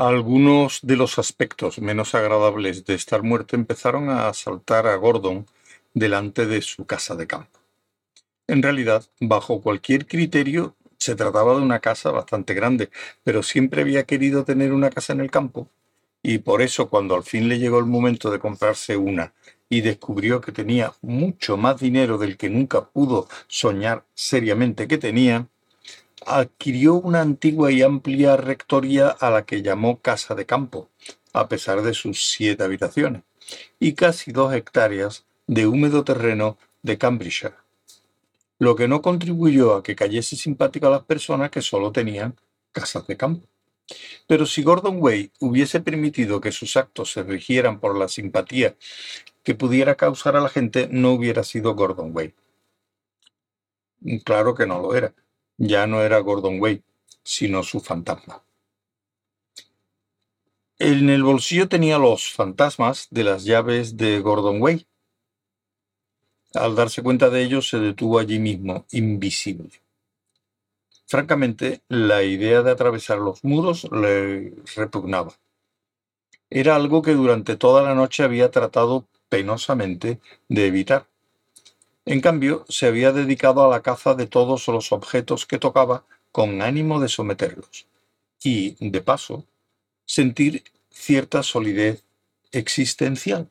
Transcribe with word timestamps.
Algunos 0.00 0.78
de 0.82 0.96
los 0.96 1.18
aspectos 1.18 1.78
menos 1.78 2.14
agradables 2.14 2.86
de 2.86 2.94
estar 2.94 3.22
muerto 3.22 3.54
empezaron 3.54 4.08
a 4.08 4.28
asaltar 4.28 4.86
a 4.86 4.96
Gordon 4.96 5.44
delante 5.92 6.46
de 6.46 6.62
su 6.62 6.86
casa 6.86 7.16
de 7.16 7.26
campo. 7.26 7.60
En 8.46 8.62
realidad, 8.62 9.04
bajo 9.20 9.60
cualquier 9.60 10.06
criterio, 10.06 10.74
se 10.96 11.16
trataba 11.16 11.54
de 11.54 11.60
una 11.60 11.80
casa 11.80 12.10
bastante 12.12 12.54
grande, 12.54 12.88
pero 13.24 13.42
siempre 13.42 13.82
había 13.82 14.04
querido 14.04 14.42
tener 14.44 14.72
una 14.72 14.88
casa 14.88 15.12
en 15.12 15.20
el 15.20 15.30
campo, 15.30 15.68
y 16.22 16.38
por 16.38 16.62
eso 16.62 16.88
cuando 16.88 17.14
al 17.14 17.22
fin 17.22 17.50
le 17.50 17.58
llegó 17.58 17.78
el 17.78 17.84
momento 17.84 18.30
de 18.30 18.38
comprarse 18.38 18.96
una 18.96 19.34
y 19.68 19.82
descubrió 19.82 20.40
que 20.40 20.50
tenía 20.50 20.94
mucho 21.02 21.58
más 21.58 21.78
dinero 21.78 22.16
del 22.16 22.38
que 22.38 22.48
nunca 22.48 22.86
pudo 22.86 23.28
soñar 23.48 24.06
seriamente 24.14 24.88
que 24.88 24.96
tenía, 24.96 25.48
adquirió 26.26 26.94
una 26.94 27.20
antigua 27.20 27.72
y 27.72 27.82
amplia 27.82 28.36
rectoría 28.36 29.08
a 29.08 29.30
la 29.30 29.44
que 29.44 29.62
llamó 29.62 30.00
Casa 30.00 30.34
de 30.34 30.46
Campo, 30.46 30.88
a 31.32 31.48
pesar 31.48 31.82
de 31.82 31.94
sus 31.94 32.30
siete 32.30 32.64
habitaciones, 32.64 33.22
y 33.78 33.94
casi 33.94 34.32
dos 34.32 34.54
hectáreas 34.54 35.24
de 35.46 35.66
húmedo 35.66 36.04
terreno 36.04 36.58
de 36.82 36.98
Cambridgeshire, 36.98 37.54
lo 38.58 38.76
que 38.76 38.88
no 38.88 39.02
contribuyó 39.02 39.74
a 39.74 39.82
que 39.82 39.96
cayese 39.96 40.36
simpático 40.36 40.86
a 40.86 40.90
las 40.90 41.04
personas 41.04 41.50
que 41.50 41.62
solo 41.62 41.92
tenían 41.92 42.36
casas 42.72 43.06
de 43.06 43.16
campo. 43.16 43.46
Pero 44.26 44.46
si 44.46 44.62
Gordon 44.62 44.98
Way 45.00 45.32
hubiese 45.40 45.80
permitido 45.80 46.40
que 46.40 46.52
sus 46.52 46.76
actos 46.76 47.12
se 47.12 47.22
rigieran 47.22 47.80
por 47.80 47.98
la 47.98 48.08
simpatía 48.08 48.76
que 49.42 49.54
pudiera 49.54 49.96
causar 49.96 50.36
a 50.36 50.40
la 50.40 50.48
gente, 50.48 50.88
no 50.90 51.12
hubiera 51.12 51.42
sido 51.42 51.74
Gordon 51.74 52.14
Way. 52.14 52.34
Claro 54.24 54.54
que 54.54 54.66
no 54.66 54.80
lo 54.80 54.94
era. 54.94 55.12
Ya 55.62 55.86
no 55.86 56.00
era 56.00 56.18
Gordon 56.20 56.58
Way, 56.58 56.82
sino 57.22 57.62
su 57.62 57.80
fantasma. 57.80 58.42
En 60.78 61.10
el 61.10 61.22
bolsillo 61.22 61.68
tenía 61.68 61.98
los 61.98 62.32
fantasmas 62.32 63.08
de 63.10 63.24
las 63.24 63.44
llaves 63.44 63.98
de 63.98 64.20
Gordon 64.20 64.62
Way. 64.62 64.86
Al 66.54 66.74
darse 66.76 67.02
cuenta 67.02 67.28
de 67.28 67.42
ello, 67.42 67.60
se 67.60 67.78
detuvo 67.78 68.18
allí 68.18 68.38
mismo, 68.38 68.86
invisible. 68.92 69.82
Francamente, 71.06 71.82
la 71.88 72.22
idea 72.22 72.62
de 72.62 72.70
atravesar 72.70 73.18
los 73.18 73.44
muros 73.44 73.86
le 73.92 74.54
repugnaba. 74.76 75.34
Era 76.48 76.74
algo 76.74 77.02
que 77.02 77.12
durante 77.12 77.56
toda 77.56 77.82
la 77.82 77.94
noche 77.94 78.22
había 78.22 78.50
tratado 78.50 79.06
penosamente 79.28 80.20
de 80.48 80.66
evitar. 80.66 81.09
En 82.04 82.20
cambio, 82.20 82.64
se 82.68 82.86
había 82.86 83.12
dedicado 83.12 83.64
a 83.64 83.68
la 83.68 83.82
caza 83.82 84.14
de 84.14 84.26
todos 84.26 84.66
los 84.68 84.92
objetos 84.92 85.46
que 85.46 85.58
tocaba 85.58 86.04
con 86.32 86.62
ánimo 86.62 87.00
de 87.00 87.08
someterlos 87.08 87.86
y, 88.42 88.76
de 88.80 89.00
paso, 89.00 89.44
sentir 90.06 90.64
cierta 90.90 91.42
solidez 91.42 92.04
existencial. 92.52 93.48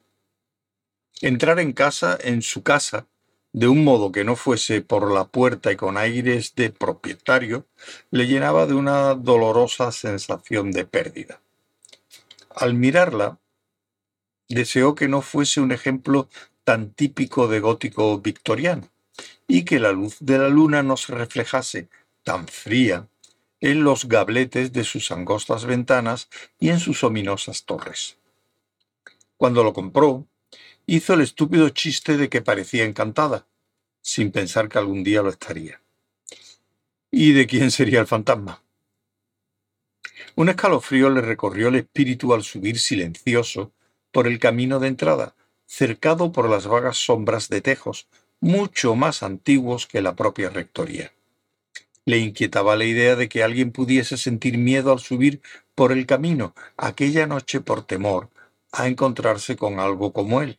Entrar 1.22 1.60
en 1.60 1.74
casa, 1.74 2.18
en 2.22 2.42
su 2.42 2.64
casa, 2.64 3.06
de 3.52 3.68
un 3.68 3.84
modo 3.84 4.12
que 4.12 4.24
no 4.24 4.36
fuese 4.36 4.82
por 4.82 5.12
la 5.12 5.26
puerta 5.26 5.72
y 5.72 5.76
con 5.76 5.98
aires 5.98 6.54
de 6.56 6.70
propietario, 6.70 7.66
le 8.12 8.28
llenaba 8.28 8.66
de 8.66 8.74
una 8.74 9.16
dolorosa 9.16 9.92
sensación 9.92 10.72
de 10.72 10.86
pérdida. 10.86 11.42
Al 12.56 12.74
mirarla, 12.74 13.40
deseó 14.48 14.96
que 14.96 15.08
no 15.08 15.22
fuese 15.22 15.62
un 15.62 15.72
ejemplo 15.72 16.28
tan 16.70 16.94
típico 16.94 17.48
de 17.48 17.62
gótico 17.62 18.20
victoriano, 18.20 18.88
y 19.48 19.66
que 19.66 19.80
la 19.80 19.92
luz 19.92 20.18
de 20.20 20.38
la 20.38 20.50
luna 20.50 20.84
no 20.84 20.98
se 20.98 21.16
reflejase 21.16 21.90
tan 22.22 22.48
fría 22.48 23.08
en 23.60 23.84
los 23.84 24.08
gabletes 24.08 24.72
de 24.72 24.84
sus 24.84 25.10
angostas 25.10 25.66
ventanas 25.66 26.30
y 26.60 26.70
en 26.70 26.80
sus 26.80 27.04
ominosas 27.04 27.64
torres. 27.64 28.20
Cuando 29.36 29.64
lo 29.64 29.74
compró, 29.74 30.28
hizo 30.86 31.16
el 31.16 31.22
estúpido 31.22 31.70
chiste 31.70 32.18
de 32.18 32.30
que 32.30 32.44
parecía 32.44 32.84
encantada, 32.84 33.48
sin 34.04 34.32
pensar 34.32 34.70
que 34.70 34.78
algún 34.78 35.04
día 35.04 35.24
lo 35.24 35.30
estaría. 35.30 35.82
¿Y 37.10 37.32
de 37.32 37.48
quién 37.48 37.72
sería 37.72 38.00
el 38.00 38.06
fantasma? 38.06 38.62
Un 40.36 40.50
escalofrío 40.50 41.10
le 41.10 41.22
recorrió 41.22 41.70
el 41.70 41.78
espíritu 41.78 42.32
al 42.36 42.44
subir 42.44 42.78
silencioso 42.78 43.72
por 44.12 44.28
el 44.28 44.38
camino 44.38 44.80
de 44.80 44.90
entrada, 44.90 45.34
cercado 45.70 46.32
por 46.32 46.50
las 46.50 46.66
vagas 46.66 46.98
sombras 46.98 47.48
de 47.48 47.62
tejos, 47.62 48.08
mucho 48.42 48.96
más 48.96 49.22
antiguos 49.22 49.86
que 49.86 50.02
la 50.02 50.16
propia 50.16 50.50
rectoría. 50.50 51.14
Le 52.06 52.18
inquietaba 52.18 52.76
la 52.76 52.86
idea 52.86 53.16
de 53.16 53.30
que 53.30 53.44
alguien 53.44 53.72
pudiese 53.72 54.18
sentir 54.18 54.58
miedo 54.58 54.92
al 54.92 55.00
subir 55.00 55.42
por 55.76 55.92
el 55.92 56.08
camino 56.08 56.56
aquella 56.76 57.28
noche 57.28 57.62
por 57.62 57.84
temor 57.84 58.32
a 58.72 58.88
encontrarse 58.88 59.56
con 59.58 59.80
algo 59.80 60.12
como 60.12 60.42
él. 60.42 60.58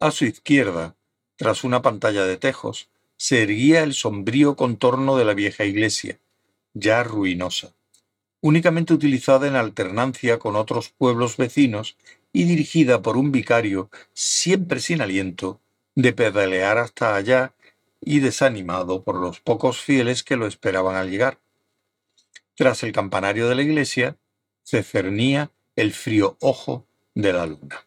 A 0.00 0.10
su 0.10 0.26
izquierda, 0.26 0.94
tras 1.36 1.64
una 1.64 1.80
pantalla 1.80 2.26
de 2.26 2.36
tejos, 2.36 2.90
se 3.16 3.42
erguía 3.42 3.82
el 3.82 3.94
sombrío 3.94 4.54
contorno 4.54 5.16
de 5.16 5.24
la 5.24 5.32
vieja 5.32 5.64
iglesia, 5.64 6.20
ya 6.74 7.02
ruinosa 7.02 7.72
únicamente 8.40 8.94
utilizada 8.94 9.46
en 9.46 9.56
alternancia 9.56 10.38
con 10.38 10.56
otros 10.56 10.90
pueblos 10.90 11.36
vecinos 11.36 11.96
y 12.32 12.44
dirigida 12.44 13.02
por 13.02 13.16
un 13.16 13.32
vicario 13.32 13.90
siempre 14.12 14.80
sin 14.80 15.00
aliento 15.00 15.60
de 15.94 16.12
pedalear 16.12 16.78
hasta 16.78 17.14
allá 17.14 17.54
y 18.00 18.20
desanimado 18.20 19.02
por 19.02 19.16
los 19.16 19.40
pocos 19.40 19.80
fieles 19.80 20.22
que 20.22 20.36
lo 20.36 20.46
esperaban 20.46 20.96
al 20.96 21.10
llegar. 21.10 21.38
Tras 22.54 22.82
el 22.82 22.92
campanario 22.92 23.48
de 23.48 23.54
la 23.54 23.62
iglesia 23.62 24.16
se 24.62 24.82
cernía 24.82 25.50
el 25.76 25.92
frío 25.92 26.36
ojo 26.40 26.86
de 27.14 27.32
la 27.32 27.46
luna. 27.46 27.86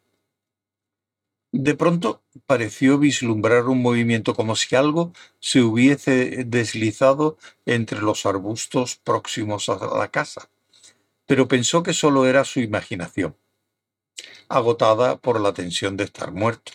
De 1.51 1.75
pronto 1.75 2.23
pareció 2.47 2.97
vislumbrar 2.97 3.67
un 3.67 3.79
movimiento 3.79 4.33
como 4.33 4.55
si 4.55 4.75
algo 4.75 5.13
se 5.39 5.61
hubiese 5.61 6.45
deslizado 6.45 7.37
entre 7.67 8.01
los 8.01 8.25
arbustos 8.25 8.95
próximos 8.95 9.69
a 9.69 9.77
la 9.95 10.07
casa, 10.07 10.49
pero 11.27 11.47
pensó 11.47 11.83
que 11.83 11.93
solo 11.93 12.25
era 12.25 12.43
su 12.43 12.59
imaginación, 12.59 13.35
agotada 14.49 15.17
por 15.17 15.39
la 15.39 15.53
tensión 15.53 15.97
de 15.97 16.03
estar 16.03 16.31
muerto. 16.31 16.73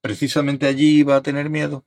¿Precisamente 0.00 0.66
allí 0.66 0.98
iba 0.98 1.16
a 1.16 1.22
tener 1.22 1.50
miedo? 1.50 1.84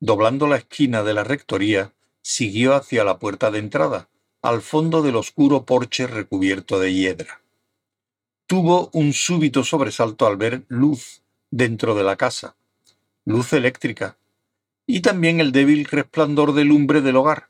Doblando 0.00 0.46
la 0.46 0.56
esquina 0.56 1.02
de 1.02 1.14
la 1.14 1.24
rectoría, 1.24 1.92
siguió 2.22 2.74
hacia 2.74 3.04
la 3.04 3.18
puerta 3.18 3.50
de 3.50 3.58
entrada, 3.58 4.08
al 4.42 4.62
fondo 4.62 5.02
del 5.02 5.16
oscuro 5.16 5.64
porche 5.64 6.06
recubierto 6.06 6.78
de 6.78 6.92
hiedra 6.92 7.42
tuvo 8.52 8.90
un 8.92 9.14
súbito 9.14 9.64
sobresalto 9.64 10.26
al 10.26 10.36
ver 10.36 10.64
luz 10.68 11.22
dentro 11.50 11.94
de 11.94 12.04
la 12.04 12.16
casa, 12.16 12.54
luz 13.24 13.54
eléctrica, 13.54 14.18
y 14.86 15.00
también 15.00 15.40
el 15.40 15.52
débil 15.52 15.86
resplandor 15.86 16.52
de 16.52 16.66
lumbre 16.66 17.00
del 17.00 17.16
hogar. 17.16 17.48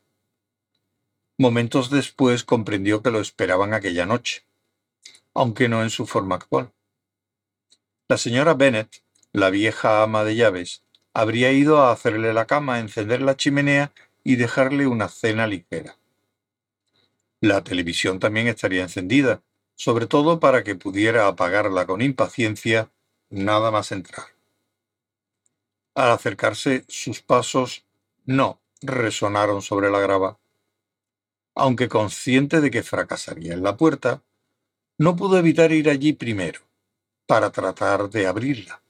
Momentos 1.36 1.90
después 1.90 2.44
comprendió 2.44 3.02
que 3.02 3.10
lo 3.10 3.20
esperaban 3.20 3.74
aquella 3.74 4.06
noche, 4.06 4.44
aunque 5.34 5.68
no 5.68 5.82
en 5.82 5.90
su 5.90 6.06
forma 6.06 6.36
actual. 6.36 6.72
La 8.08 8.18
señora 8.18 8.54
Bennet, 8.54 9.02
la 9.32 9.50
vieja 9.50 10.02
ama 10.02 10.24
de 10.24 10.36
llaves, 10.36 10.82
habría 11.14 11.52
ido 11.52 11.80
a 11.80 11.92
hacerle 11.92 12.32
la 12.32 12.46
cama, 12.46 12.78
encender 12.78 13.22
la 13.22 13.36
chimenea 13.36 13.92
y 14.24 14.36
dejarle 14.36 14.86
una 14.86 15.08
cena 15.08 15.46
ligera. 15.46 15.96
La 17.40 17.64
televisión 17.64 18.20
también 18.20 18.46
estaría 18.46 18.82
encendida, 18.82 19.42
sobre 19.74 20.06
todo 20.06 20.38
para 20.38 20.62
que 20.62 20.74
pudiera 20.74 21.26
apagarla 21.26 21.86
con 21.86 22.02
impaciencia 22.02 22.90
nada 23.30 23.70
más 23.70 23.90
entrar. 23.92 24.26
Al 25.94 26.10
acercarse 26.10 26.84
sus 26.88 27.20
pasos 27.20 27.84
no 28.24 28.60
resonaron 28.80 29.62
sobre 29.62 29.90
la 29.90 30.00
grava. 30.00 30.38
Aunque 31.54 31.88
consciente 31.88 32.60
de 32.60 32.70
que 32.70 32.82
fracasaría 32.82 33.52
en 33.52 33.62
la 33.62 33.76
puerta, 33.76 34.22
no 35.02 35.16
pudo 35.16 35.36
evitar 35.36 35.72
ir 35.72 35.90
allí 35.90 36.12
primero, 36.12 36.60
para 37.26 37.50
tratar 37.50 38.08
de 38.08 38.28
abrirla. 38.28 38.82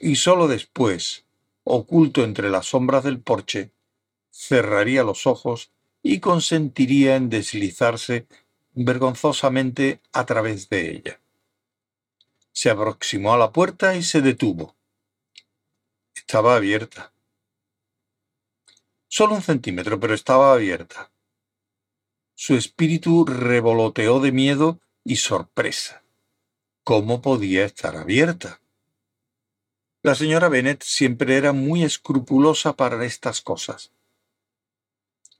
Y 0.00 0.14
sólo 0.14 0.46
después, 0.46 1.24
oculto 1.64 2.22
entre 2.22 2.50
las 2.50 2.66
sombras 2.66 3.02
del 3.02 3.18
porche, 3.18 3.72
cerraría 4.30 5.02
los 5.02 5.26
ojos 5.26 5.72
y 6.04 6.20
consentiría 6.20 7.16
en 7.16 7.30
deslizarse 7.30 8.28
vergonzosamente 8.74 10.00
a 10.12 10.24
través 10.24 10.68
de 10.68 10.92
ella. 10.92 11.20
Se 12.52 12.70
aproximó 12.70 13.34
a 13.34 13.38
la 13.38 13.50
puerta 13.50 13.96
y 13.96 14.04
se 14.04 14.20
detuvo. 14.20 14.76
Estaba 16.14 16.54
abierta. 16.54 17.12
Solo 19.08 19.34
un 19.34 19.42
centímetro, 19.42 19.98
pero 19.98 20.14
estaba 20.14 20.52
abierta. 20.52 21.10
Su 22.36 22.54
espíritu 22.54 23.24
revoloteó 23.24 24.20
de 24.20 24.30
miedo 24.30 24.80
y 25.04 25.16
sorpresa. 25.16 26.02
¿Cómo 26.82 27.22
podía 27.22 27.64
estar 27.64 27.96
abierta? 27.96 28.60
La 30.02 30.14
señora 30.14 30.48
Bennet 30.48 30.82
siempre 30.82 31.36
era 31.36 31.52
muy 31.52 31.84
escrupulosa 31.84 32.74
para 32.74 33.04
estas 33.04 33.40
cosas. 33.40 33.92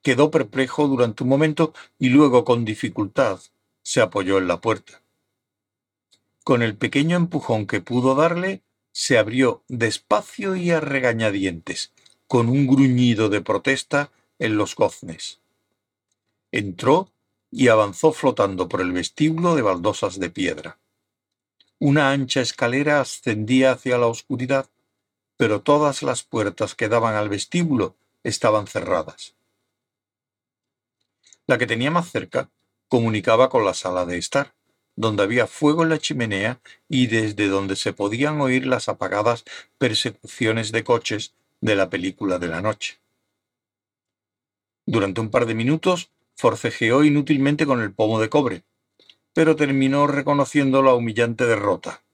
quedó 0.02 0.30
perplejo 0.30 0.86
durante 0.86 1.22
un 1.22 1.30
momento 1.30 1.72
y 1.98 2.10
luego 2.10 2.44
con 2.44 2.66
dificultad 2.66 3.40
se 3.82 4.02
apoyó 4.02 4.36
en 4.36 4.48
la 4.48 4.60
puerta. 4.60 5.02
Con 6.44 6.62
el 6.62 6.76
pequeño 6.76 7.16
empujón 7.16 7.66
que 7.66 7.80
pudo 7.80 8.14
darle, 8.14 8.62
se 8.92 9.16
abrió 9.16 9.62
despacio 9.68 10.56
y 10.56 10.70
a 10.70 10.80
regañadientes, 10.80 11.92
con 12.26 12.48
un 12.48 12.66
gruñido 12.66 13.30
de 13.30 13.40
protesta 13.40 14.12
en 14.38 14.56
los 14.56 14.76
goznes. 14.76 15.40
Entró 16.52 17.10
y 17.56 17.68
avanzó 17.68 18.12
flotando 18.12 18.68
por 18.68 18.80
el 18.80 18.90
vestíbulo 18.90 19.54
de 19.54 19.62
baldosas 19.62 20.18
de 20.18 20.28
piedra. 20.28 20.76
Una 21.78 22.10
ancha 22.10 22.40
escalera 22.40 23.00
ascendía 23.00 23.70
hacia 23.70 23.96
la 23.96 24.08
oscuridad, 24.08 24.68
pero 25.36 25.62
todas 25.62 26.02
las 26.02 26.24
puertas 26.24 26.74
que 26.74 26.88
daban 26.88 27.14
al 27.14 27.28
vestíbulo 27.28 27.94
estaban 28.24 28.66
cerradas. 28.66 29.34
La 31.46 31.56
que 31.56 31.68
tenía 31.68 31.92
más 31.92 32.10
cerca 32.10 32.50
comunicaba 32.88 33.48
con 33.50 33.64
la 33.64 33.74
sala 33.74 34.04
de 34.04 34.18
estar, 34.18 34.52
donde 34.96 35.22
había 35.22 35.46
fuego 35.46 35.84
en 35.84 35.90
la 35.90 35.98
chimenea 35.98 36.60
y 36.88 37.06
desde 37.06 37.46
donde 37.46 37.76
se 37.76 37.92
podían 37.92 38.40
oír 38.40 38.66
las 38.66 38.88
apagadas 38.88 39.44
persecuciones 39.78 40.72
de 40.72 40.82
coches 40.82 41.34
de 41.60 41.76
la 41.76 41.88
película 41.88 42.40
de 42.40 42.48
la 42.48 42.60
noche. 42.60 42.98
Durante 44.86 45.20
un 45.20 45.30
par 45.30 45.46
de 45.46 45.54
minutos 45.54 46.10
forcejeó 46.36 47.04
inútilmente 47.04 47.66
con 47.66 47.80
el 47.80 47.92
pomo 47.92 48.20
de 48.20 48.28
cobre, 48.28 48.64
pero 49.32 49.56
terminó 49.56 50.06
reconociendo 50.06 50.82
la 50.82 50.94
humillante 50.94 51.46
derrota, 51.46 52.04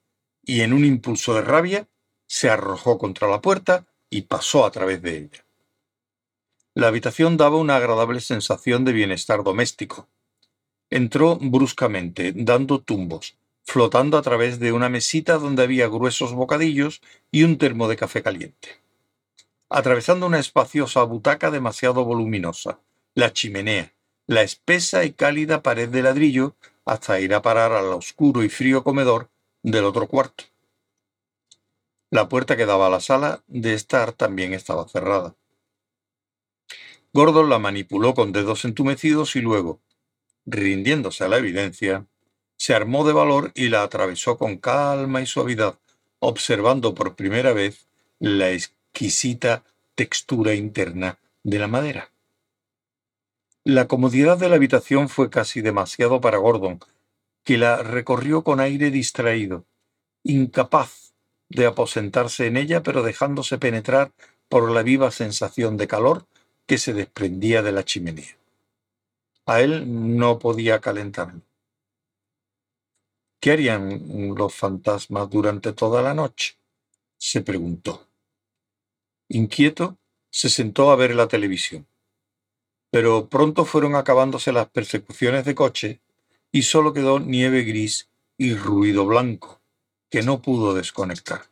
y 0.44 0.62
en 0.62 0.72
un 0.72 0.84
impulso 0.84 1.34
de 1.34 1.42
rabia 1.42 1.88
se 2.26 2.48
arrojó 2.48 2.98
contra 2.98 3.28
la 3.28 3.40
puerta 3.40 3.86
y 4.08 4.22
pasó 4.22 4.64
a 4.64 4.70
través 4.70 5.02
de 5.02 5.18
ella. 5.18 5.44
La 6.74 6.88
habitación 6.88 7.36
daba 7.36 7.56
una 7.56 7.76
agradable 7.76 8.20
sensación 8.20 8.84
de 8.84 8.92
bienestar 8.92 9.42
doméstico. 9.42 10.08
Entró 10.88 11.36
bruscamente, 11.40 12.32
dando 12.34 12.80
tumbos, 12.80 13.36
flotando 13.64 14.16
a 14.16 14.22
través 14.22 14.58
de 14.60 14.72
una 14.72 14.88
mesita 14.88 15.38
donde 15.38 15.62
había 15.62 15.88
gruesos 15.88 16.32
bocadillos 16.32 17.02
y 17.30 17.42
un 17.42 17.58
termo 17.58 17.88
de 17.88 17.96
café 17.96 18.22
caliente. 18.22 18.80
Atravesando 19.68 20.26
una 20.26 20.38
espaciosa 20.38 21.02
butaca 21.02 21.50
demasiado 21.50 22.04
voluminosa, 22.04 22.80
la 23.14 23.32
chimenea, 23.32 23.92
la 24.30 24.42
espesa 24.42 25.04
y 25.04 25.10
cálida 25.10 25.60
pared 25.60 25.88
de 25.88 26.04
ladrillo, 26.04 26.54
hasta 26.84 27.18
ir 27.18 27.34
a 27.34 27.42
parar 27.42 27.72
al 27.72 27.86
oscuro 27.86 28.44
y 28.44 28.48
frío 28.48 28.84
comedor 28.84 29.28
del 29.64 29.84
otro 29.84 30.06
cuarto. 30.06 30.44
La 32.10 32.28
puerta 32.28 32.56
que 32.56 32.64
daba 32.64 32.86
a 32.86 32.90
la 32.90 33.00
sala 33.00 33.42
de 33.48 33.74
estar 33.74 34.12
también 34.12 34.54
estaba 34.54 34.86
cerrada. 34.86 35.34
Gordon 37.12 37.48
la 37.50 37.58
manipuló 37.58 38.14
con 38.14 38.30
dedos 38.30 38.64
entumecidos 38.64 39.34
y 39.34 39.40
luego, 39.40 39.80
rindiéndose 40.46 41.24
a 41.24 41.28
la 41.28 41.38
evidencia, 41.38 42.06
se 42.56 42.72
armó 42.72 43.04
de 43.04 43.12
valor 43.12 43.50
y 43.56 43.68
la 43.68 43.82
atravesó 43.82 44.38
con 44.38 44.58
calma 44.58 45.20
y 45.22 45.26
suavidad, 45.26 45.76
observando 46.20 46.94
por 46.94 47.16
primera 47.16 47.52
vez 47.52 47.88
la 48.20 48.52
exquisita 48.52 49.64
textura 49.96 50.54
interna 50.54 51.18
de 51.42 51.58
la 51.58 51.66
madera. 51.66 52.12
La 53.64 53.88
comodidad 53.88 54.38
de 54.38 54.48
la 54.48 54.56
habitación 54.56 55.10
fue 55.10 55.28
casi 55.28 55.60
demasiado 55.60 56.22
para 56.22 56.38
Gordon, 56.38 56.80
que 57.44 57.58
la 57.58 57.82
recorrió 57.82 58.42
con 58.42 58.58
aire 58.58 58.90
distraído, 58.90 59.66
incapaz 60.22 61.12
de 61.50 61.66
aposentarse 61.66 62.46
en 62.46 62.56
ella, 62.56 62.82
pero 62.82 63.02
dejándose 63.02 63.58
penetrar 63.58 64.12
por 64.48 64.70
la 64.70 64.82
viva 64.82 65.10
sensación 65.10 65.76
de 65.76 65.88
calor 65.88 66.26
que 66.66 66.78
se 66.78 66.94
desprendía 66.94 67.62
de 67.62 67.72
la 67.72 67.84
chimenea. 67.84 68.38
A 69.44 69.60
él 69.60 70.16
no 70.16 70.38
podía 70.38 70.80
calentarlo. 70.80 71.42
¿Qué 73.40 73.52
harían 73.52 74.34
los 74.36 74.54
fantasmas 74.54 75.28
durante 75.28 75.74
toda 75.74 76.02
la 76.02 76.14
noche? 76.14 76.56
se 77.18 77.42
preguntó. 77.42 78.06
Inquieto, 79.28 79.98
se 80.30 80.48
sentó 80.48 80.90
a 80.90 80.96
ver 80.96 81.14
la 81.14 81.28
televisión. 81.28 81.86
Pero 82.90 83.28
pronto 83.28 83.64
fueron 83.64 83.94
acabándose 83.94 84.52
las 84.52 84.68
persecuciones 84.68 85.44
de 85.44 85.54
coche 85.54 86.00
y 86.52 86.62
solo 86.62 86.92
quedó 86.92 87.20
nieve 87.20 87.62
gris 87.62 88.08
y 88.36 88.54
ruido 88.54 89.06
blanco, 89.06 89.60
que 90.10 90.22
no 90.22 90.42
pudo 90.42 90.74
desconectar. 90.74 91.42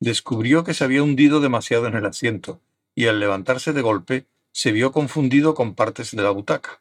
Descubrió 0.00 0.64
que 0.64 0.74
se 0.74 0.84
había 0.84 1.02
hundido 1.02 1.40
demasiado 1.40 1.86
en 1.86 1.96
el 1.96 2.06
asiento 2.06 2.60
y 2.94 3.06
al 3.06 3.20
levantarse 3.20 3.72
de 3.72 3.82
golpe 3.82 4.26
se 4.52 4.72
vio 4.72 4.92
confundido 4.92 5.54
con 5.54 5.74
partes 5.74 6.14
de 6.14 6.22
la 6.22 6.30
butaca. 6.30 6.80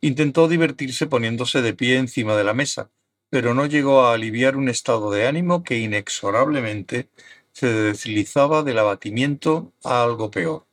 Intentó 0.00 0.48
divertirse 0.48 1.06
poniéndose 1.06 1.62
de 1.62 1.74
pie 1.74 1.96
encima 1.96 2.36
de 2.36 2.44
la 2.44 2.54
mesa, 2.54 2.90
pero 3.30 3.54
no 3.54 3.66
llegó 3.66 4.02
a 4.02 4.14
aliviar 4.14 4.56
un 4.56 4.68
estado 4.68 5.10
de 5.10 5.26
ánimo 5.26 5.62
que 5.62 5.78
inexorablemente 5.78 7.08
se 7.52 7.66
deslizaba 7.66 8.62
del 8.62 8.78
abatimiento 8.78 9.72
a 9.82 10.02
algo 10.02 10.30
peor. 10.30 10.66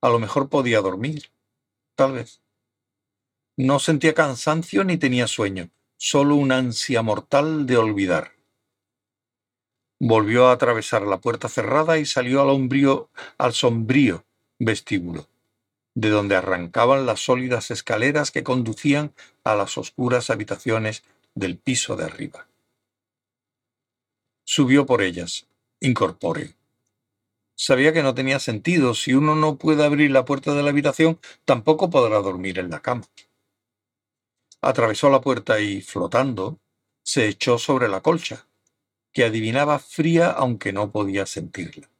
A 0.00 0.08
lo 0.08 0.18
mejor 0.18 0.48
podía 0.48 0.80
dormir, 0.80 1.30
tal 1.94 2.12
vez. 2.12 2.40
No 3.56 3.78
sentía 3.78 4.14
cansancio 4.14 4.84
ni 4.84 4.98
tenía 4.98 5.26
sueño, 5.26 5.70
solo 5.96 6.36
una 6.36 6.58
ansia 6.58 7.02
mortal 7.02 7.66
de 7.66 7.78
olvidar. 7.78 8.32
Volvió 9.98 10.48
a 10.48 10.52
atravesar 10.52 11.02
la 11.02 11.20
puerta 11.20 11.48
cerrada 11.48 11.98
y 11.98 12.04
salió 12.04 12.42
al, 12.42 13.08
al 13.38 13.52
sombrío 13.54 14.26
vestíbulo, 14.58 15.26
de 15.94 16.10
donde 16.10 16.36
arrancaban 16.36 17.06
las 17.06 17.20
sólidas 17.20 17.70
escaleras 17.70 18.30
que 18.30 18.42
conducían 18.42 19.14
a 19.44 19.54
las 19.54 19.78
oscuras 19.78 20.28
habitaciones 20.28 21.02
del 21.34 21.56
piso 21.56 21.96
de 21.96 22.04
arriba. 22.04 22.46
Subió 24.44 24.84
por 24.84 25.02
ellas, 25.02 25.46
incorpóreo. 25.80 26.54
Sabía 27.56 27.94
que 27.94 28.02
no 28.02 28.14
tenía 28.14 28.38
sentido. 28.38 28.94
Si 28.94 29.14
uno 29.14 29.34
no 29.34 29.56
puede 29.56 29.84
abrir 29.84 30.10
la 30.10 30.26
puerta 30.26 30.54
de 30.54 30.62
la 30.62 30.70
habitación, 30.70 31.18
tampoco 31.44 31.88
podrá 31.88 32.18
dormir 32.18 32.58
en 32.58 32.70
la 32.70 32.80
cama. 32.80 33.04
Atravesó 34.60 35.08
la 35.10 35.22
puerta 35.22 35.58
y, 35.60 35.80
flotando, 35.80 36.60
se 37.02 37.28
echó 37.28 37.58
sobre 37.58 37.88
la 37.88 38.02
colcha, 38.02 38.46
que 39.12 39.24
adivinaba 39.24 39.78
fría 39.78 40.30
aunque 40.30 40.72
no 40.72 40.92
podía 40.92 41.24
sentirla. 41.24 41.90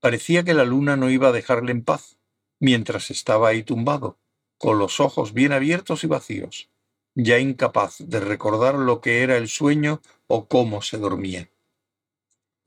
Parecía 0.00 0.42
que 0.42 0.54
la 0.54 0.64
luna 0.64 0.96
no 0.96 1.10
iba 1.10 1.28
a 1.28 1.32
dejarle 1.32 1.70
en 1.72 1.84
paz, 1.84 2.16
mientras 2.58 3.10
estaba 3.10 3.48
ahí 3.48 3.62
tumbado, 3.62 4.18
con 4.58 4.78
los 4.78 4.98
ojos 4.98 5.32
bien 5.32 5.52
abiertos 5.52 6.02
y 6.02 6.06
vacíos, 6.06 6.70
ya 7.14 7.38
incapaz 7.38 7.98
de 7.98 8.18
recordar 8.20 8.74
lo 8.74 9.00
que 9.00 9.22
era 9.22 9.36
el 9.36 9.48
sueño 9.48 10.00
o 10.26 10.48
cómo 10.48 10.82
se 10.82 10.98
dormía. 10.98 11.50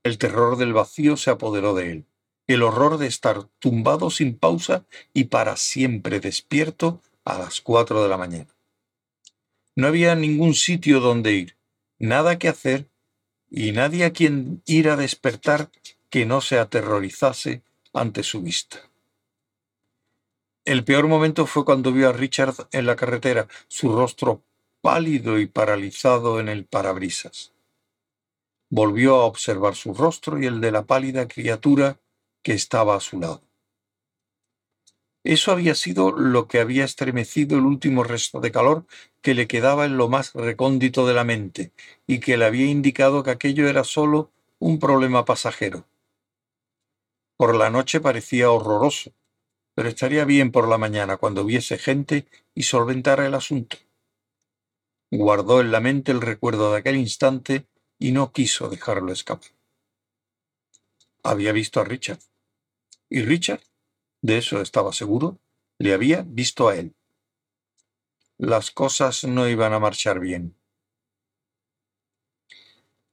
El 0.04 0.18
terror 0.18 0.58
del 0.58 0.74
vacío 0.74 1.16
se 1.16 1.32
apoderó 1.32 1.74
de 1.74 1.92
él, 1.92 2.06
el 2.48 2.62
horror 2.62 2.98
de 2.98 3.08
estar 3.08 3.48
tumbado 3.60 4.10
sin 4.10 4.38
pausa 4.38 4.86
y 5.14 5.26
para 5.26 5.56
siempre 5.56 6.20
despierto 6.20 7.02
a 7.24 7.38
las 7.38 7.62
cuatro 7.62 8.04
de 8.04 8.10
la 8.10 8.18
mañana. 8.18 8.54
No 9.76 9.88
había 9.88 10.16
ningún 10.16 10.54
sitio 10.54 11.00
donde 11.00 11.34
ir, 11.34 11.58
nada 12.00 12.38
que 12.38 12.50
hacer 12.50 12.90
y 13.50 13.72
nadie 13.72 14.04
a 14.04 14.12
quien 14.12 14.62
ir 14.66 14.90
a 14.90 14.98
despertar 14.98 15.70
que 16.10 16.26
no 16.26 16.42
se 16.42 16.60
aterrorizase 16.60 17.64
ante 17.94 18.24
su 18.24 18.42
vista. 18.42 18.82
El 20.66 20.84
peor 20.84 21.08
momento 21.08 21.46
fue 21.46 21.64
cuando 21.64 21.92
vio 21.92 22.10
a 22.10 22.14
Richard 22.14 22.68
en 22.72 22.86
la 22.86 22.96
carretera, 22.96 23.48
su 23.68 23.92
rostro 23.92 24.44
pálido 24.82 25.40
y 25.40 25.48
paralizado 25.48 26.40
en 26.40 26.50
el 26.50 26.66
parabrisas. 26.66 27.53
Volvió 28.76 29.18
a 29.18 29.26
observar 29.26 29.76
su 29.76 29.94
rostro 29.94 30.42
y 30.42 30.48
el 30.48 30.60
de 30.60 30.72
la 30.72 30.88
pálida 30.88 31.28
criatura 31.28 32.00
que 32.42 32.54
estaba 32.54 32.96
a 32.96 33.00
su 33.00 33.20
lado. 33.20 33.44
Eso 35.24 35.52
había 35.52 35.76
sido 35.76 36.12
lo 36.12 36.48
que 36.48 36.60
había 36.60 36.84
estremecido 36.84 37.60
el 37.60 37.66
último 37.66 38.04
resto 38.04 38.40
de 38.40 38.52
calor 38.52 38.88
que 39.22 39.36
le 39.36 39.46
quedaba 39.46 39.86
en 39.86 39.96
lo 39.98 40.10
más 40.10 40.34
recóndito 40.34 41.06
de 41.06 41.14
la 41.14 41.24
mente 41.24 41.72
y 42.08 42.20
que 42.20 42.36
le 42.36 42.46
había 42.46 42.66
indicado 42.66 43.22
que 43.22 43.30
aquello 43.30 43.70
era 43.70 43.84
sólo 43.84 44.32
un 44.58 44.80
problema 44.80 45.24
pasajero. 45.24 45.86
Por 47.38 47.56
la 47.56 47.70
noche 47.70 48.00
parecía 48.00 48.50
horroroso, 48.50 49.12
pero 49.76 49.88
estaría 49.88 50.26
bien 50.26 50.52
por 50.52 50.68
la 50.68 50.80
mañana 50.80 51.18
cuando 51.18 51.44
hubiese 51.44 51.78
gente 51.78 52.26
y 52.56 52.64
solventara 52.64 53.28
el 53.28 53.36
asunto. 53.36 53.78
Guardó 55.12 55.62
en 55.62 55.72
la 55.72 55.80
mente 55.80 56.12
el 56.12 56.22
recuerdo 56.22 56.72
de 56.72 56.80
aquel 56.80 56.96
instante 56.96 57.68
y 58.00 58.12
no 58.12 58.32
quiso 58.32 58.70
dejarlo 58.70 59.12
escapar. 59.12 59.52
Había 61.24 61.52
visto 61.52 61.80
a 61.80 61.86
Richard. 61.86 62.20
Y 63.10 63.22
Richard 63.22 63.62
de 64.22 64.38
eso 64.38 64.62
estaba 64.62 64.94
seguro, 64.94 65.38
le 65.78 65.94
había 65.94 66.24
visto 66.26 66.70
a 66.70 66.78
él. 66.78 66.96
Las 68.38 68.72
cosas 68.72 69.26
no 69.26 69.48
iban 69.48 69.74
a 69.74 69.80
marchar 69.80 70.20
bien. 70.20 70.56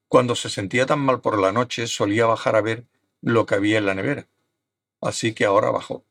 Cuando 0.09 0.35
se 0.35 0.51
sentía 0.51 0.87
tan 0.87 1.01
mal 1.01 1.21
por 1.21 1.41
la 1.41 1.53
noche 1.53 1.87
solía 1.87 2.27
bajar 2.27 2.57
a 2.57 2.61
ver 2.61 2.87
lo 3.21 3.47
que 3.47 3.55
había 3.55 3.79
en 3.79 3.87
la 3.87 3.95
nevera. 3.95 4.29
así 5.01 5.35
que 5.35 5.45
ahora 5.45 5.71
bajó. 5.71 6.05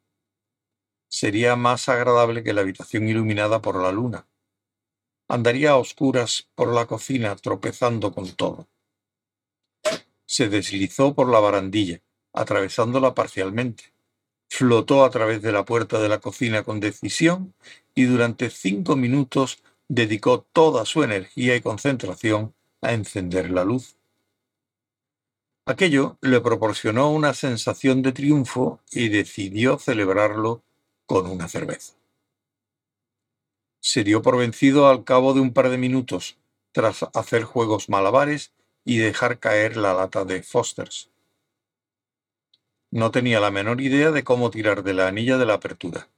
Sería 1.10 1.56
más 1.56 1.90
agradable 1.90 2.44
que 2.44 2.54
la 2.54 2.62
habitación 2.62 3.08
iluminada 3.08 3.62
por 3.62 3.82
la 3.82 3.92
luna. 3.92 4.29
Andaría 5.32 5.72
a 5.72 5.78
oscuras 5.78 6.50
por 6.56 6.74
la 6.74 6.88
cocina 6.88 7.36
tropezando 7.36 8.12
con 8.12 8.32
todo. 8.32 8.68
Se 10.26 10.50
deslizó 10.50 11.14
por 11.14 11.30
la 11.30 11.40
barandilla, 11.40 12.02
atravesándola 12.34 13.14
parcialmente. 13.14 13.94
Flotó 14.50 15.06
a 15.06 15.12
través 15.12 15.44
de 15.44 15.52
la 15.52 15.66
puerta 15.66 16.00
de 16.00 16.10
la 16.10 16.18
cocina 16.18 16.64
con 16.64 16.80
decisión 16.80 17.54
y 17.94 18.06
durante 18.06 18.50
cinco 18.50 18.96
minutos 18.96 19.62
dedicó 19.88 20.48
toda 20.52 20.84
su 20.86 21.04
energía 21.04 21.56
y 21.56 21.62
concentración 21.62 22.56
a 22.82 22.94
encender 22.94 23.52
la 23.52 23.64
luz. 23.64 23.98
Aquello 25.68 26.18
le 26.22 26.42
proporcionó 26.42 27.12
una 27.12 27.36
sensación 27.36 28.02
de 28.02 28.14
triunfo 28.14 28.82
y 28.92 29.10
decidió 29.10 29.78
celebrarlo 29.78 30.64
con 31.06 31.28
una 31.28 31.48
cerveza. 31.48 31.99
Se 33.82 34.04
dio 34.04 34.22
por 34.22 34.38
vencido 34.38 34.88
al 34.88 35.04
cabo 35.04 35.34
de 35.34 35.40
un 35.40 35.54
par 35.54 35.70
de 35.70 35.78
minutos, 35.78 36.38
tras 36.72 37.04
hacer 37.14 37.44
juegos 37.44 37.90
malabares 37.90 38.54
y 38.84 38.98
dejar 38.98 39.40
caer 39.40 39.78
la 39.78 39.94
lata 39.94 40.26
de 40.26 40.44
Fosters. 40.44 41.10
No 42.92 43.12
tenía 43.12 43.40
la 43.40 43.52
menor 43.52 43.82
idea 43.82 44.12
de 44.12 44.24
cómo 44.24 44.50
tirar 44.50 44.84
de 44.84 44.94
la 44.94 45.08
anilla 45.08 45.38
de 45.38 45.46
la 45.46 45.54
apertura. 45.56 46.10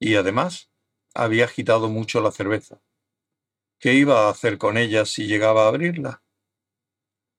Y 0.00 0.14
además, 0.14 0.70
había 1.14 1.44
agitado 1.44 1.88
mucho 1.88 2.20
la 2.20 2.30
cerveza. 2.30 2.80
¿Qué 3.78 3.94
iba 3.94 4.26
a 4.26 4.30
hacer 4.30 4.58
con 4.58 4.76
ella 4.76 5.04
si 5.04 5.26
llegaba 5.26 5.64
a 5.64 5.68
abrirla? 5.68 6.22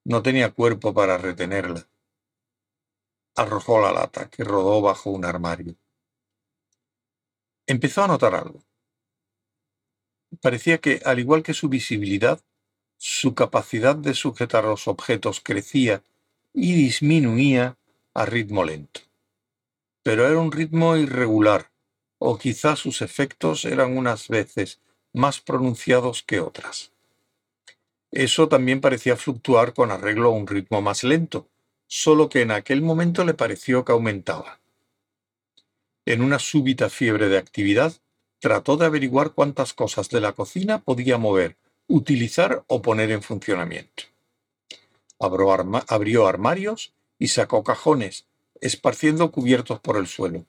No 0.06 0.22
tenía 0.22 0.52
cuerpo 0.52 0.94
para 0.94 1.18
retenerla. 1.18 1.90
Arrojó 3.36 3.82
la 3.82 3.92
lata, 3.92 4.30
que 4.30 4.44
rodó 4.44 4.82
bajo 4.82 5.10
un 5.10 5.26
armario. 5.26 5.76
Empezó 7.68 8.04
a 8.04 8.08
notar 8.08 8.36
algo. 8.36 8.69
Parecía 10.42 10.80
que, 10.80 11.02
al 11.06 11.20
igual 11.20 11.44
que 11.44 11.54
su 11.54 11.70
visibilidad, 11.70 12.40
su 12.98 13.34
capacidad 13.34 13.96
de 13.96 14.14
sujetar 14.14 14.66
los 14.66 14.88
objetos 14.88 15.42
crecía 15.42 16.04
y 16.54 16.74
disminuía 16.74 17.78
a 18.14 18.26
ritmo 18.26 18.64
lento. 18.64 19.02
Pero 20.04 20.28
era 20.28 20.40
un 20.40 20.52
ritmo 20.52 20.98
irregular, 20.98 21.72
o 22.18 22.38
quizás 22.38 22.80
sus 22.80 23.02
efectos 23.02 23.66
eran 23.66 23.98
unas 23.98 24.28
veces 24.28 24.80
más 25.14 25.40
pronunciados 25.40 26.24
que 26.24 26.40
otras. 26.40 26.92
Eso 28.12 28.48
también 28.50 28.82
parecía 28.82 29.16
fluctuar 29.16 29.74
con 29.74 29.92
arreglo 29.92 30.30
a 30.30 30.32
un 30.32 30.48
ritmo 30.48 30.82
más 30.82 31.04
lento, 31.04 31.48
solo 31.88 32.30
que 32.30 32.42
en 32.42 32.52
aquel 32.52 32.82
momento 32.82 33.24
le 33.24 33.34
pareció 33.34 33.86
que 33.86 33.92
aumentaba. 33.92 34.60
En 36.06 36.22
una 36.22 36.40
súbita 36.40 36.90
fiebre 36.90 37.30
de 37.30 37.38
actividad, 37.38 37.94
trató 38.40 38.78
de 38.78 38.86
averiguar 38.86 39.32
cuántas 39.32 39.74
cosas 39.74 40.10
de 40.10 40.22
la 40.22 40.32
cocina 40.32 40.80
podía 40.80 41.18
mover, 41.18 41.58
utilizar 41.88 42.64
o 42.68 42.82
poner 42.82 43.12
en 43.12 43.22
funcionamiento. 43.22 44.04
Abrió, 45.20 46.28
armarios 46.28 46.94
y 47.18 47.28
sacó 47.28 47.64
cajones, 47.64 48.26
esparciendo 48.62 49.32
cubiertos 49.32 49.80
por 49.80 49.98
el 49.98 50.08
suelo. 50.08 50.46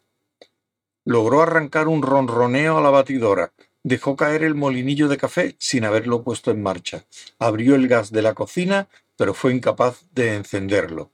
Logró 1.05 1.43
arrancar 1.43 1.89
un 1.89 2.03
ronroneo 2.03 2.79
a 2.79 2.81
la 2.81 2.91
batidora, 2.91 3.53
dejó 3.83 4.15
caer 4.15 4.45
el 4.45 4.55
molinillo 4.55 5.09
de 5.09 5.17
café 5.17 5.57
sin 5.59 5.85
haberlo 5.85 6.23
puesto 6.23 6.51
en 6.51 6.63
marcha, 6.63 7.05
abrió 7.39 7.75
el 7.75 7.89
gas 7.89 8.13
de 8.13 8.23
la 8.23 8.35
cocina, 8.35 8.89
pero 9.17 9.35
fue 9.35 9.53
incapaz 9.53 10.05
de 10.13 10.37
encenderlo. 10.37 11.11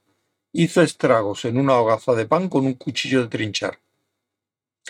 Hizo 0.51 0.81
estragos 0.81 1.45
en 1.45 1.57
una 1.57 1.75
hogaza 1.75 2.13
de 2.13 2.25
pan 2.25 2.49
con 2.49 2.65
un 2.65 2.73
cuchillo 2.73 3.21
de 3.21 3.27
trinchar. 3.27 3.79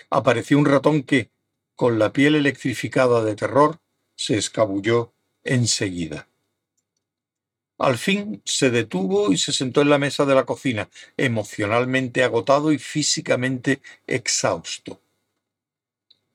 Apareció 0.09 0.57
un 0.57 0.65
ratón 0.65 1.03
que, 1.03 1.29
con 1.77 1.99
la 1.99 2.11
piel 2.11 2.33
electrificada 2.33 3.23
de 3.23 3.35
terror, 3.35 3.79
se 4.15 4.35
escabulló 4.35 5.13
enseguida. 5.43 6.27
Al 7.77 7.99
fin 7.99 8.41
se 8.45 8.71
detuvo 8.71 9.31
y 9.31 9.37
se 9.37 9.53
sentó 9.53 9.81
en 9.81 9.91
la 9.91 9.99
mesa 9.99 10.25
de 10.25 10.33
la 10.33 10.47
cocina, 10.47 10.89
emocionalmente 11.17 12.23
agotado 12.23 12.71
y 12.71 12.79
físicamente 12.79 13.79
exhausto. 14.07 14.99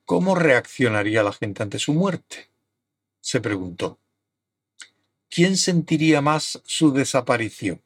¿Cómo 0.05 0.37
reaccionaría 0.37 1.25
la 1.25 1.33
gente 1.33 1.65
ante 1.65 1.81
su 1.81 1.93
muerte? 1.93 2.49
se 3.21 3.41
preguntó. 3.41 3.99
¿Quién 5.29 5.57
sentiría 5.57 6.21
más 6.21 6.63
su 6.65 6.93
desaparición? 6.93 7.83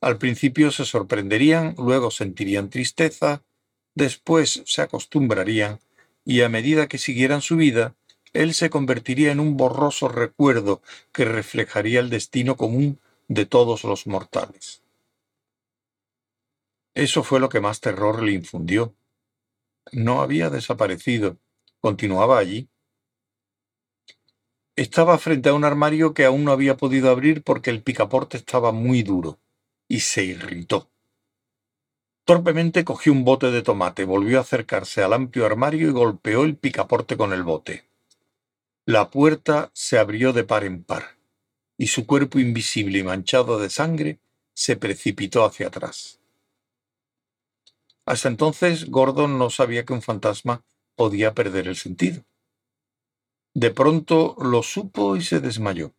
Al 0.00 0.16
principio 0.16 0.70
se 0.70 0.86
sorprenderían, 0.86 1.74
luego 1.76 2.10
sentirían 2.10 2.70
tristeza, 2.70 3.42
después 3.94 4.62
se 4.64 4.80
acostumbrarían 4.80 5.80
y 6.28 6.42
a 6.42 6.50
medida 6.50 6.88
que 6.88 6.98
siguieran 6.98 7.40
su 7.40 7.56
vida, 7.56 7.94
él 8.34 8.52
se 8.52 8.68
convertiría 8.68 9.32
en 9.32 9.40
un 9.40 9.56
borroso 9.56 10.10
recuerdo 10.10 10.82
que 11.10 11.24
reflejaría 11.24 12.00
el 12.00 12.10
destino 12.10 12.58
común 12.58 13.00
de 13.28 13.46
todos 13.46 13.82
los 13.82 14.06
mortales. 14.06 14.82
Eso 16.92 17.22
fue 17.22 17.40
lo 17.40 17.48
que 17.48 17.62
más 17.62 17.80
terror 17.80 18.22
le 18.22 18.32
infundió. 18.32 18.94
No 19.90 20.20
había 20.20 20.50
desaparecido, 20.50 21.38
continuaba 21.80 22.36
allí. 22.36 22.68
Estaba 24.76 25.16
frente 25.16 25.48
a 25.48 25.54
un 25.54 25.64
armario 25.64 26.12
que 26.12 26.26
aún 26.26 26.44
no 26.44 26.52
había 26.52 26.76
podido 26.76 27.08
abrir 27.08 27.42
porque 27.42 27.70
el 27.70 27.82
picaporte 27.82 28.36
estaba 28.36 28.70
muy 28.70 29.02
duro, 29.02 29.38
y 29.88 30.00
se 30.00 30.24
irritó. 30.24 30.90
Torpemente 32.28 32.84
cogió 32.84 33.14
un 33.14 33.24
bote 33.24 33.50
de 33.50 33.62
tomate, 33.62 34.04
volvió 34.04 34.36
a 34.36 34.42
acercarse 34.42 35.02
al 35.02 35.14
amplio 35.14 35.46
armario 35.46 35.88
y 35.88 35.92
golpeó 35.92 36.44
el 36.44 36.58
picaporte 36.58 37.16
con 37.16 37.32
el 37.32 37.42
bote. 37.42 37.88
La 38.84 39.08
puerta 39.08 39.70
se 39.72 39.98
abrió 39.98 40.34
de 40.34 40.44
par 40.44 40.64
en 40.64 40.84
par, 40.84 41.16
y 41.78 41.86
su 41.86 42.04
cuerpo 42.06 42.38
invisible 42.38 42.98
y 42.98 43.02
manchado 43.02 43.58
de 43.58 43.70
sangre 43.70 44.20
se 44.52 44.76
precipitó 44.76 45.42
hacia 45.42 45.68
atrás. 45.68 46.20
Hasta 48.04 48.28
entonces 48.28 48.90
Gordon 48.90 49.38
no 49.38 49.48
sabía 49.48 49.86
que 49.86 49.94
un 49.94 50.02
fantasma 50.02 50.66
podía 50.96 51.32
perder 51.32 51.66
el 51.66 51.76
sentido. 51.76 52.26
De 53.54 53.70
pronto 53.70 54.36
lo 54.38 54.62
supo 54.62 55.16
y 55.16 55.22
se 55.22 55.40
desmayó. 55.40 55.94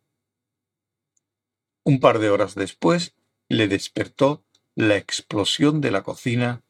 Un 1.82 1.98
par 1.98 2.20
de 2.20 2.30
horas 2.30 2.54
después 2.54 3.16
le 3.48 3.66
despertó 3.66 4.44
la 4.80 4.96
explosión 4.96 5.80
de 5.80 5.90
la 5.90 6.02
cocina 6.02 6.62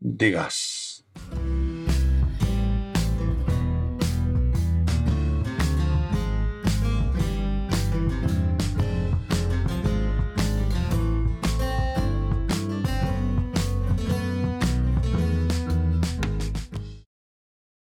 de 0.00 0.32
gas. 0.32 0.87